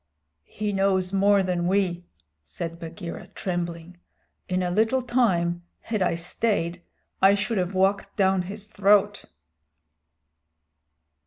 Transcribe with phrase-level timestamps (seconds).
[0.49, 2.07] "He knows more than we,"
[2.43, 3.97] said Bagheera, trembling.
[4.49, 6.81] "In a little time, had I stayed,
[7.21, 9.25] I should have walked down his throat."